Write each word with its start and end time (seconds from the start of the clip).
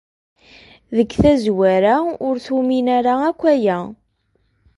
Deg 0.95 1.09
tazwara, 1.23 1.95
ur 2.27 2.35
tumin 2.45 2.87
ara 2.97 3.13
akk 3.29 3.41
aya. 3.53 3.79